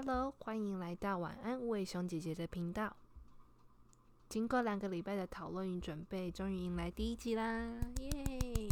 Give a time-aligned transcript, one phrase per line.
[0.00, 2.94] Hello，欢迎来到晚安无尾熊姐姐的频道。
[4.28, 7.68] 经过两个礼拜的讨论与准备，终于迎来第一集啦！
[7.98, 8.68] 耶！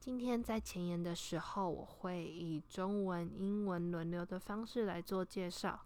[0.00, 5.78] 今天在前言的时候，我会以中文、英文轮流的方式来做介绍。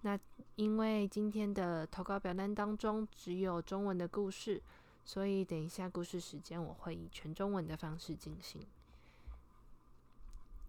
[0.00, 0.18] 那
[0.56, 4.62] 因为今天的投稿表单当中只有中文的故事，
[5.04, 8.62] 所以等一下故事时间我会以全中文的方式进行。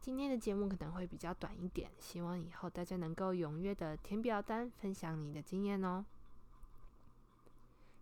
[0.04, 6.04] 今天的节目可能会比较短一点，希望以后大家能够踊跃的填表单，分享你的经验哦。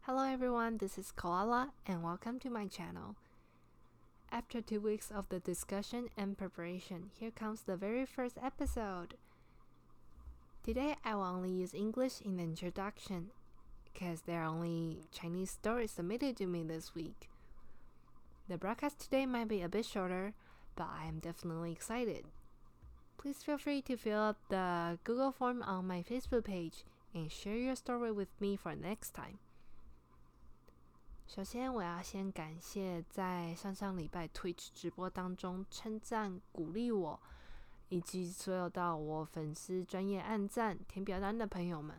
[0.02, 3.14] Hello everyone, this is Koala and welcome to my channel.
[4.30, 9.16] After two weeks of the discussion and preparation, here comes the very first episode.
[10.62, 13.30] Today I will only use English in the introduction
[13.84, 17.28] because there are only Chinese stories submitted to me this week.
[18.48, 20.34] The broadcast today might be a bit shorter,
[20.75, 22.25] but I am definitely excited.
[23.17, 27.57] Please feel free to fill out the Google form on my Facebook page and share
[27.57, 29.37] your story with me for next time.
[31.25, 37.19] 首先，我要先感谢在上上礼拜 Twitch 直播当中称赞、鼓励我，
[37.89, 41.97] 以及所有到我粉丝专业按赞、填表单的朋友们。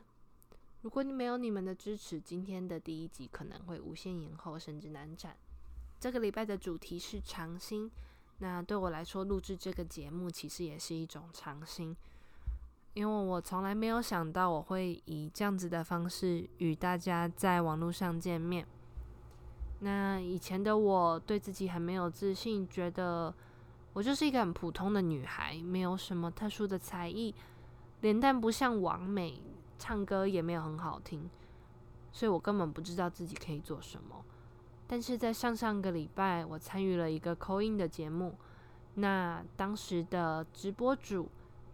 [0.83, 5.35] 如果你没有你们的支持，今天的第一集可能会无限延后，甚至难产。
[5.99, 7.91] 这个礼拜的主题是长新。
[8.39, 11.97] 那对我来说，录制这个节目其实也是一种尝新，
[12.93, 18.67] 因为我从来没有想到我会以这样子的方式与大家在网络上见面。
[19.81, 23.33] 那以前的我对自己很没有自信，觉得
[23.93, 27.35] 我就是一个很普通的女孩，没有什么特殊的才艺，
[28.01, 29.41] 脸蛋不像王美，
[29.79, 31.31] 唱歌也没有很好听，
[32.13, 34.25] 所以我根本不知道自己可以做什么。
[34.87, 38.35] 但是在上上个礼拜，我参与了一个口音的节目，
[38.95, 41.29] 那当时的直播主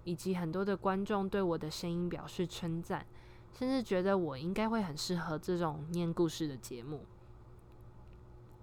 [0.04, 3.04] 以及很多的观众对我的声音表示称赞，
[3.52, 7.04] 甚至觉得我应该会很适合这种念故事的节目。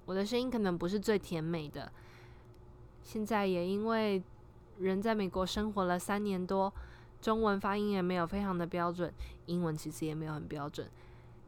[0.06, 1.92] 我的声音可能不是最甜美的，
[3.04, 4.24] 现在也因为
[4.80, 6.74] 人在美国生活了三年多，
[7.22, 9.14] 中文发音也没有非常的标准，
[9.46, 10.90] 英文其实也没有很标准，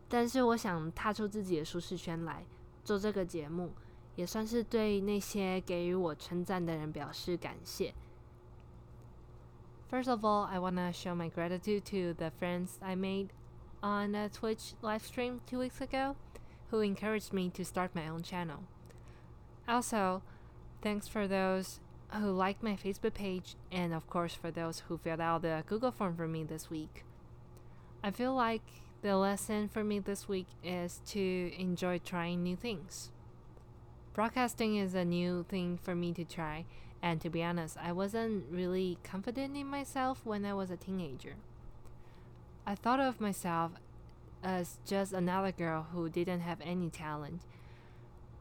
[0.09, 2.45] 但是我想踏出自己的舒适圈来。
[2.88, 3.72] 做这个节目，
[4.16, 7.94] 也算是对那些给予我称赞的人表示感谢。
[9.90, 13.28] First of all, I wanna show my gratitude to the friends I made
[13.80, 16.16] on a Twitch live stream two weeks ago,
[16.70, 18.64] who encouraged me to start my own channel.
[19.66, 20.22] Also,
[20.82, 21.80] thanks for those
[22.12, 25.92] who liked my Facebook page, and of course for those who filled out the Google
[25.92, 27.04] form for me this week.
[28.02, 28.62] I feel like
[29.01, 33.11] the lesson for me this week is to enjoy trying new things.
[34.13, 36.65] Broadcasting is a new thing for me to try,
[37.01, 41.35] and to be honest, I wasn't really confident in myself when I was a teenager.
[42.65, 43.71] I thought of myself
[44.43, 47.41] as just another girl who didn't have any talent.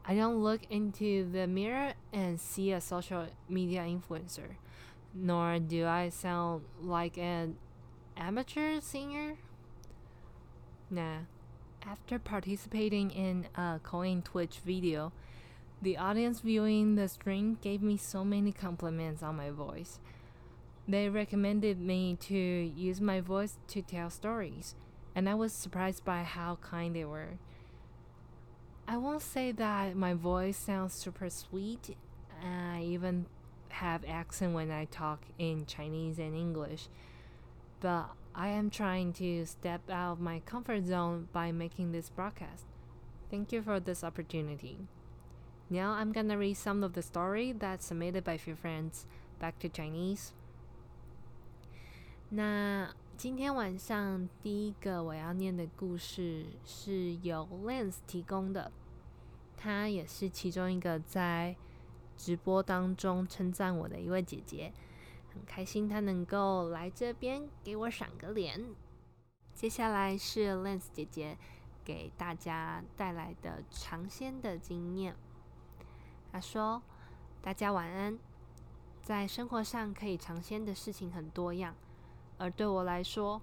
[0.05, 4.57] I don't look into the mirror and see a social media influencer,
[5.13, 7.55] nor do I sound like an
[8.17, 9.37] amateur singer
[10.89, 11.19] Nah.
[11.85, 15.11] After participating in a coin Twitch video,
[15.81, 19.99] the audience viewing the stream gave me so many compliments on my voice.
[20.87, 24.75] They recommended me to use my voice to tell stories,
[25.15, 27.37] and I was surprised by how kind they were.
[28.87, 31.95] I won't say that my voice sounds super sweet.
[32.43, 33.27] I even
[33.69, 36.87] have accent when I talk in Chinese and English,
[37.79, 42.64] but I am trying to step out of my comfort zone by making this broadcast.
[43.30, 44.88] Thank you for this opportunity.
[45.70, 49.06] Now I'm gonna read some of the story that's submitted by few friends.
[49.40, 50.32] Back to Chinese.
[52.30, 58.72] 那今天晚上第一个我要念的故事是由 Lance 提供的，
[59.56, 61.56] 她也是其中一个在
[62.16, 64.72] 直播当中称赞我的一位姐姐。
[65.33, 68.63] 很开心他能够来这边给我赏个脸。
[69.53, 71.37] 接下来是 Lens 姐姐
[71.83, 75.15] 给大家带来的尝鲜的经验。
[76.31, 76.81] 她说
[77.41, 78.17] ：“大家晚安。
[79.01, 81.75] 在生活上可以尝鲜的事情很多样，
[82.37, 83.41] 而对我来说，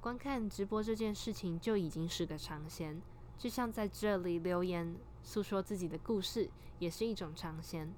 [0.00, 3.00] 观看直播这件事情就已经是个尝鲜。
[3.38, 7.90] 就像在这里留言诉说自己的故事，也是一种尝鲜。”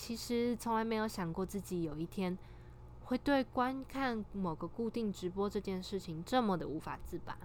[0.00, 2.36] 其实从来没有想过自己有一天
[3.04, 7.36] 会对观看某个固定直播这件事情这么的无法自拔，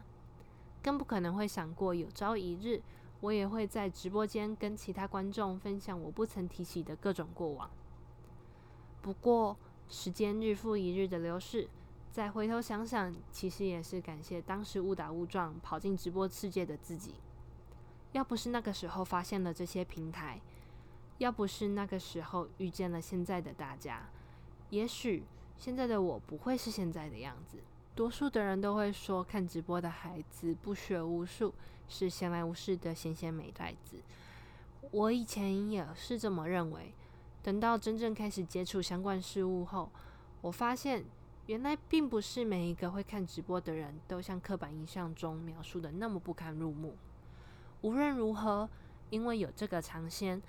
[0.82, 2.82] 更不可能会想过有朝一日
[3.20, 7.70] 我也会在直播间跟其他观众分享我不曾提起的各种过往。
[9.02, 9.58] 不过
[9.90, 11.68] 时间日复一日的流逝，
[12.10, 17.16] 再回头想想，其实也是感谢当时误打误撞跑进直播世界的自己。
[18.14, 20.40] 要不是那个时候发现了这些平台，
[21.18, 24.10] 要不是那个时候遇见了现在的大家，
[24.70, 25.24] 也许
[25.58, 27.60] 现在的我不会是现在的样子。
[27.96, 31.54] 多数的人都会说，看直播的孩子不学无术，
[31.88, 34.02] 是闲来无事的闲闲美呆子。
[34.92, 36.94] 我以前也是这么认为。
[37.42, 39.90] 等到真正开始接触相关事物后，
[40.42, 41.06] 我发现
[41.46, 46.98] 原来并不是每一个会看直播的人都像刻板印象中描述的那么不堪入目。
[47.82, 48.68] 无论如何，
[49.12, 50.42] 因为有这个尝鲜，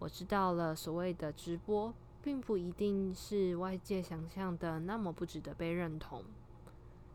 [0.00, 1.92] 我知道了所谓的直播，
[2.22, 6.24] 并不一定是外界想象的那么不值得被认同。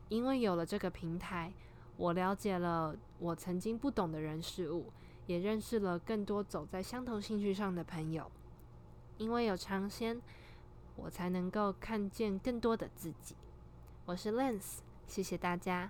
[0.07, 1.51] 因为有了这个平台，
[1.97, 4.93] 我了解了我曾经不懂的人事物，
[5.25, 8.31] 也认识了更多走在相同兴趣上的朋友。
[9.17, 10.21] 因为有尝鲜，
[10.95, 13.35] 我才能够看见更多的自己。
[14.05, 14.77] 我是 Lens，
[15.07, 15.89] 谢谢大家，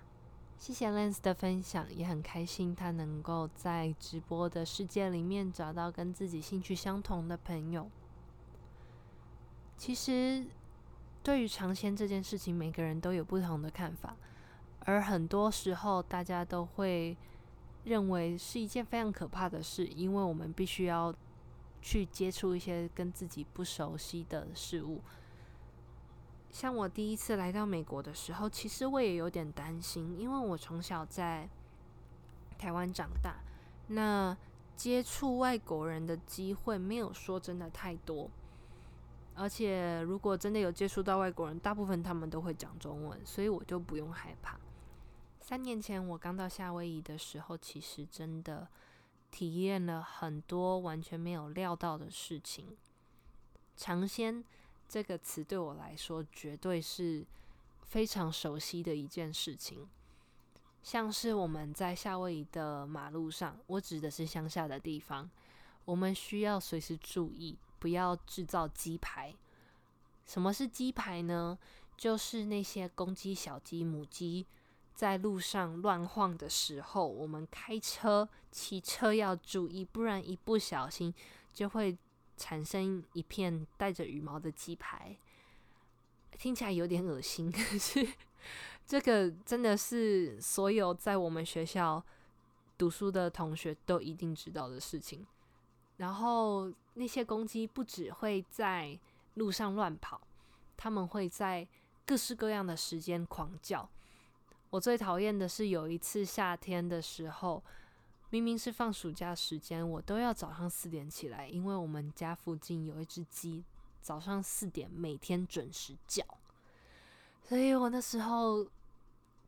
[0.58, 7.88] 谢谢 Lens 的分享，也很开心他能够在直播的世界里面找到跟自己兴趣相同的朋友。
[9.76, 10.46] 其实，
[11.22, 14.16] 对于尝鲜这件事情，每个人都有不同的看法，
[14.80, 17.16] 而很多时候大家都会
[17.84, 21.14] 认为是一件非常可怕的事，因为我们必须要。
[21.82, 25.00] 去接触一些跟自己不熟悉的事物，
[26.56, 31.46] 像我第一次来到美国的时候，其实我也有点担心，因为我从小在
[32.56, 33.36] 台湾长大，
[33.88, 34.34] 那
[34.74, 38.30] 接触外国人的机会没有说真的太多，
[39.34, 44.58] 而且如果真的有接触到外国人，大部分他们都会讲中文，所以我就不用害怕。
[45.38, 48.66] 三年前我刚到夏威夷的时候，其实真的。
[49.28, 52.74] 体验了很多完全没有料到的事情。
[53.76, 54.42] 尝鲜
[54.88, 57.24] 这个词对我来说绝对是
[57.82, 59.86] 非常熟悉的一件事情。
[60.82, 65.28] 像是我们在夏威夷的马路上，我指的是乡下的地方，
[65.84, 69.34] 我们需要随时注意，不要制造鸡排。
[70.24, 71.58] 什么是鸡排呢？
[71.96, 74.46] 就是那些公鸡、小鸡、母鸡。
[74.94, 81.12] 在路上乱晃的时候，我们开车、骑车要注意，不然一不小心
[81.52, 81.98] 就会
[82.36, 85.16] 产生一片带着羽毛的鸡排。
[86.38, 88.06] 听起来有点恶心， 可是
[88.86, 92.04] 这个真的是所有在我们学校
[92.76, 95.26] 读书的同学都一定知道的事情。
[95.96, 98.98] 然后那些公鸡不只会在
[99.34, 100.20] 路上乱跑，
[100.76, 101.66] 他们会在
[102.04, 103.88] 各式各样的时间狂叫。
[104.68, 107.64] 我最讨厌的是有一次夏天的时候，
[108.30, 113.64] 明明是放暑假时间，我都要早上四点起来，因为我们家附近有一只鸡，
[114.02, 116.24] 早上四点每天准时叫，
[117.44, 118.66] 所以我那时候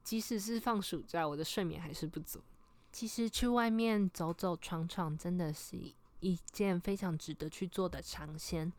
[0.04, 2.40] 即使是放暑假，我的睡眠还是不足。
[2.90, 5.76] 其实去外面走走闯闯，真的是
[6.20, 8.72] 一件非常值得去做的尝鲜。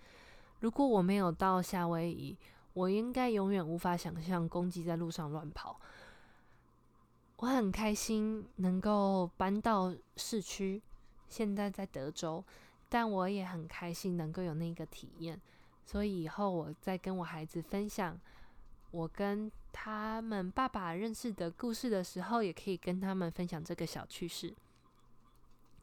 [0.62, 2.36] 如果我没有到夏威夷，
[2.74, 5.80] 我应该永远无法想象公鸡在路上乱跑。
[7.41, 10.81] 我很开心能够搬到市区，
[11.30, 12.44] 现在在德州，
[12.89, 15.39] 但我也很开心能够有那个体验。
[15.86, 18.19] 所以以后我在跟我孩子分享
[18.92, 24.54] 我跟他们爸爸认识的故事的时候，也可以跟他们分享这个小趣事。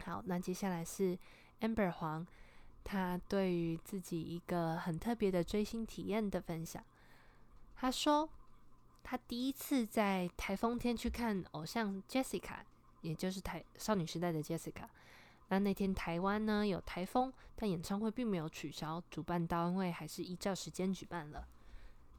[0.04, 1.18] 好，那接下来是
[1.62, 2.26] Amber 黄，
[2.84, 6.84] 他对于自己一个很特别的追星体验的分享。
[7.76, 8.28] 他说。
[9.08, 12.56] 他第一次在台风天去看偶像 Jessica，
[13.02, 14.88] 也就是台少女时代的 Jessica。
[15.46, 21.46] 那那天台湾呢有台风，但演唱会并没有取消，主办单位还是依照时间举办了。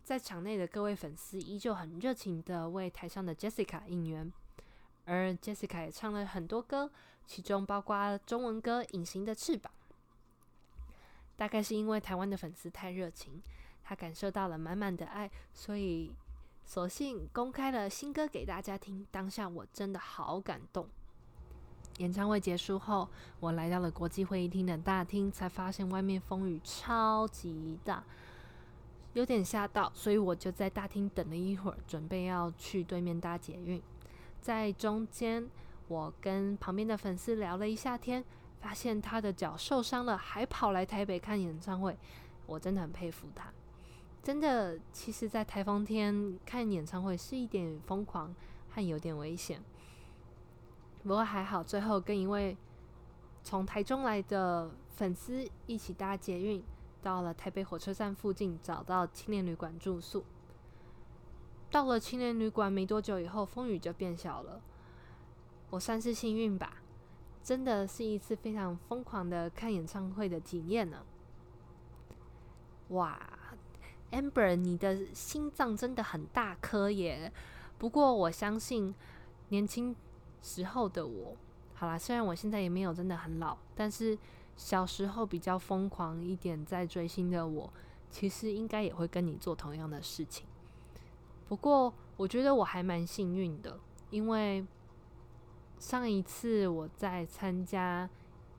[0.05, 4.31] 在场内的各位粉丝依旧很热情的为台上的 Jessica 应援，
[5.03, 6.89] 而 Jessica 也唱了很多歌，
[7.25, 9.73] 其中包括中文歌《隐形的翅膀》。
[11.35, 13.43] 大概是因为台湾的粉丝太热情，
[13.83, 16.15] 他感受到了满满的爱，所以。
[16.67, 20.85] 索性公开了新歌给大家听，当下我真的好感动。
[21.99, 23.07] 演唱会结束后，
[23.39, 28.03] 我来到了国际会议厅的大厅，才发现外面风雨超级大，
[29.13, 33.81] 有点吓到，所以我就在大厅等了一会儿，准备要去对面搭捷运。
[34.41, 35.49] 在中间，
[35.87, 38.21] 我跟旁边的粉丝聊了一下天，
[38.59, 41.97] 发现他的脚受伤了，还跑来台北看演唱会，
[42.45, 43.53] 我真的很佩服他。
[44.27, 48.35] 真的，其实，在台风天看演唱会是一点疯狂
[48.69, 49.63] 和有点危险。
[51.01, 52.57] 不过还好，最后跟一位
[53.41, 56.61] 从台中来的粉丝一起搭捷运，
[57.01, 60.25] 到了台北火车站附近，找到青年旅馆住宿。
[61.71, 64.61] 到了青年旅馆没多久以后，风雨就变小了。
[65.69, 66.81] 我算是幸运吧，
[67.41, 71.05] 真的是一次非常疯狂的看演唱会的体验呢。
[72.89, 73.17] 哇
[74.11, 77.31] ，Amber，你的心脏真的很大颗耶！
[77.77, 78.93] 不过我相信
[79.49, 79.95] 年轻
[80.41, 81.35] 时候的我，
[81.73, 84.17] 好啦，虽然我现在也没有真的很老，但是
[84.55, 87.71] 小时候比较疯狂一点在追星的我，
[88.09, 90.45] 其实应该也会跟你做同样的事情。
[91.47, 94.65] 不过我觉得我还蛮幸运的，因为
[95.79, 98.09] 上一次我在参加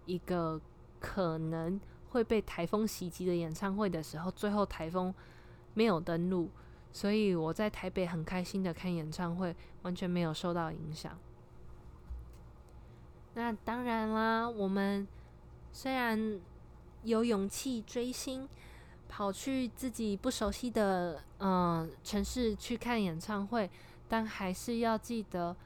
[0.07, 0.61] 一个
[1.01, 5.13] 可能会被台风袭击的演唱会的时候，最后台风
[5.79, 6.51] 没有登录，
[6.91, 11.17] 所以我在台北很开心的看演唱会，完全没有受到影响。
[13.35, 15.07] 那当然啦，我们
[15.73, 16.41] 虽然
[17.05, 18.49] 有勇气追星。
[19.11, 23.71] 跑去自己不熟悉的嗯城市去看演唱会，
[24.07, 25.57] 但还是要记得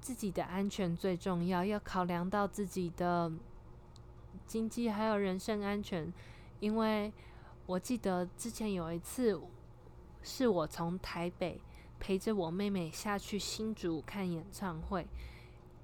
[0.00, 3.32] 自己的安全最重要，要考量到自己的
[4.46, 6.12] 经济还有人身安全。
[6.60, 7.12] 因为
[7.68, 9.38] 我记得之前有一次，
[10.22, 11.60] 是我从台北
[12.00, 15.06] 陪着我妹妹下去新竹看演唱会，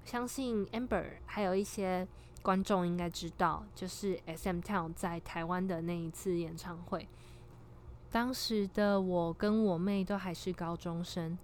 [0.03, 2.05] 相信 Amber 还有一些。
[2.41, 7.07] 观众应该知道，就是 SM Town 在台湾的那一次演唱会。
[8.11, 11.35] 当时的我跟我妹都还是高中生，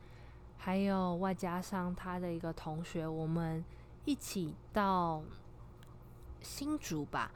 [0.59, 3.65] 还有外加上他的一个同学，我们
[4.05, 5.23] 一起到
[6.39, 7.31] 新竹吧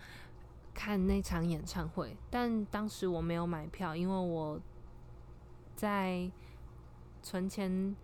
[0.75, 2.15] 看那场演唱会。
[2.29, 4.59] 但当时我没有买票，因为我
[5.75, 6.29] 在
[7.23, 7.95] 存钱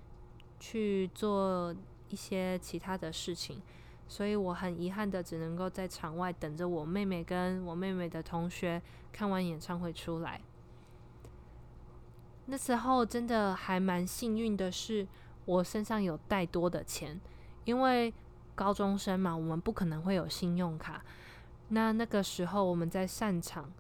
[0.60, 1.76] 去做
[2.10, 3.62] 一些其他的事情。
[4.08, 8.82] 所以我很遗憾的，只能够在场外等着我妹妹跟我妹妹的同学
[9.14, 10.42] 看完演唱会出来。
[12.48, 15.08] 那时候真的还蛮幸运的是，
[15.46, 17.22] 我身上有带多的钱，
[17.64, 18.14] 因为
[18.54, 21.06] 高中生嘛，我们不可能会有信用卡。
[21.72, 23.72] 那那个时候我们在散场，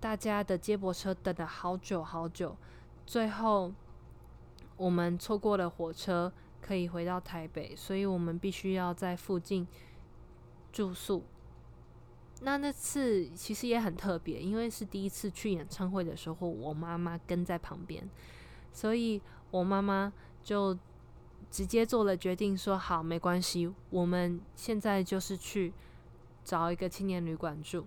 [0.00, 2.56] 大家的接驳车等了好久好久，
[3.04, 3.72] 最后
[4.76, 6.32] 我们错过了火车。
[6.64, 9.66] 可以回到台北，所以我们必须要在附近
[10.70, 11.24] 住宿。
[12.42, 18.08] 那那次其实也很特别，因为是第一次去演唱会的时候，我妈妈跟在旁边，
[18.72, 19.20] 所以
[19.50, 20.12] 我妈妈
[20.44, 20.78] 就
[21.50, 25.74] 直接做了决定，说好没关系，我们现在就是去
[26.44, 27.86] 找一个青年旅馆住。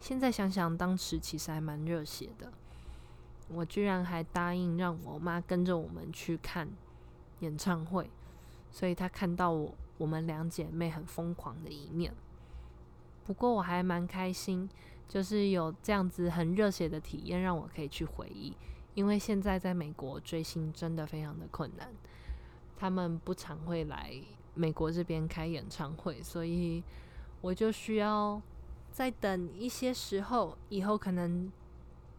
[0.00, 2.52] 现在想想，当时其实还蛮热血的，
[3.48, 6.68] 我居然还答应让我妈跟着我们去看。
[7.40, 8.08] 演唱会，
[8.70, 12.14] 所以她看到我我们两姐妹很疯狂的一面。
[13.26, 14.70] 不过我还蛮开心，
[15.08, 18.54] 就是有这样子很热血的体验，让我可以去回忆。
[18.94, 21.92] 因为现在在美国追星真的非常的困难，
[22.78, 24.14] 他们不常会来
[24.54, 26.82] 美国这边开演唱会，所以
[27.44, 28.40] 我就需要
[28.90, 31.52] 再等一些时候，以后可能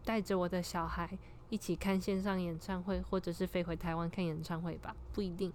[0.04, 1.18] 带着我的小孩。
[1.48, 5.52] 一起看线上演唱会，或者是飞回台湾看演唱会吧，不一定。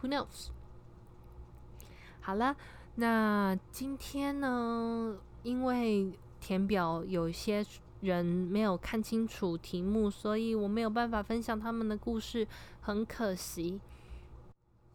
[0.00, 0.48] Who knows？
[2.20, 2.56] 好了，
[2.96, 5.18] 那今天呢？
[5.44, 7.64] 因为填表有些
[8.00, 12.46] 人没有看清楚题目，所以我没有办法分享他们的故事，
[12.80, 13.80] 很可惜。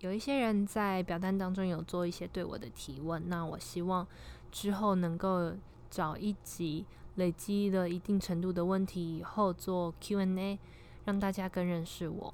[0.06, 4.08] 有一些人在表单当中有做一些对我的提问，那我希望
[4.52, 5.52] 之后能够
[5.90, 6.86] 找一集。
[7.16, 10.60] 累积了一定程度的问题以后，做 Q&A，
[11.06, 12.34] 让大家更认识我。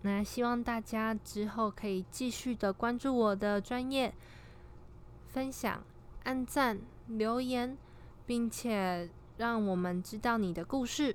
[0.00, 4.14] 那希望大家之后可以继续的关注我的专业，
[5.28, 5.84] 分享、
[6.24, 7.76] 按赞、留言，
[8.24, 11.14] 并且让我们知道你的故事。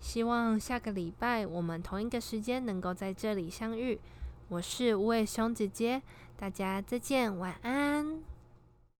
[0.00, 4.00] 希望下个礼拜我们同一个时间能够在这里相遇。
[4.48, 6.02] 我是无尾熊姐姐，
[6.36, 8.29] 大家再见，晚安。